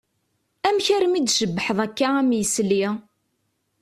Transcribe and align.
Amek 0.67 0.87
armi 0.95 1.19
d-tcebbḥeḍ 1.21 1.77
akka 1.85 2.07
am 2.19 2.29
yisli? 2.37 2.83